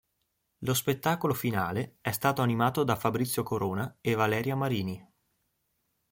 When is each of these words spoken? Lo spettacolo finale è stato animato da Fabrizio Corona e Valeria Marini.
Lo 0.61 0.73
spettacolo 0.73 1.35
finale 1.35 1.97
è 2.01 2.09
stato 2.11 2.41
animato 2.41 2.83
da 2.83 2.95
Fabrizio 2.95 3.43
Corona 3.43 3.99
e 4.01 4.15
Valeria 4.15 4.55
Marini. 4.55 5.07